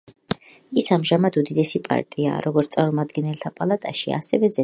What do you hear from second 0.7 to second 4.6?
ის ამჟამად უდიდესი პარტიაა, როგორც წარმომადგენელთა პალატაში, ასევე ზედა პალატაში.